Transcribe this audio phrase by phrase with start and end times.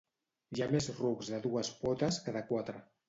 [0.53, 2.83] Hi ha més rucs de dues potes que de quatre